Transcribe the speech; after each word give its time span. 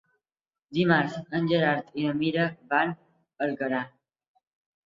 Dimarts 0.77 1.17
en 1.39 1.49
Gerard 1.51 1.93
i 2.01 2.07
na 2.07 2.15
Mira 2.23 2.47
van 2.75 2.97
a 2.97 3.47
Alcanar. 3.49 3.87